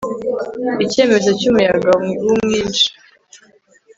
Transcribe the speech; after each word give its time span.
Icyemezo 0.85 1.29
cyumuyaga 1.39 1.91
mwinshi 2.23 2.85